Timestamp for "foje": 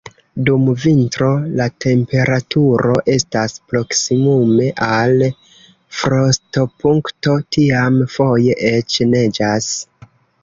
8.17-8.57